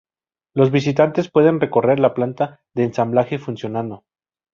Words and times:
Los 0.55 0.71
visitantes 0.71 1.29
pueden 1.29 1.59
recorrer 1.59 1.99
la 1.99 2.15
planta 2.15 2.59
de 2.73 2.85
ensamblaje 2.85 3.37
funcionando. 3.37 4.03